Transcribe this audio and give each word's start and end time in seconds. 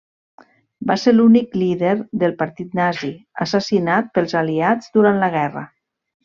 Va 0.91 0.95
ser 1.01 1.11
l'únic 1.17 1.53
líder 1.63 1.91
del 2.23 2.33
Partit 2.41 2.73
Nazi 2.79 3.11
assassinat 3.47 4.11
pels 4.17 4.35
Aliats 4.43 4.91
durant 4.97 5.23
la 5.27 5.31
guerra. 5.39 5.65